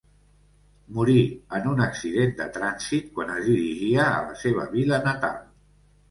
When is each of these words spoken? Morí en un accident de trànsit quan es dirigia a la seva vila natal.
Morí 0.99 1.17
en 1.57 1.67
un 1.71 1.83
accident 1.83 2.31
de 2.39 2.47
trànsit 2.55 3.11
quan 3.17 3.33
es 3.33 3.43
dirigia 3.49 4.01
a 4.15 4.23
la 4.31 4.39
seva 4.45 4.65
vila 4.73 5.01
natal. 5.09 5.37